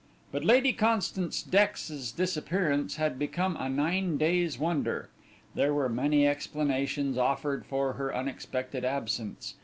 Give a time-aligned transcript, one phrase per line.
[0.31, 5.11] But Lady Constance Dex's disappearance had become a nine days' wonder.
[5.53, 9.53] There were many explanations offered for her unexpected absence.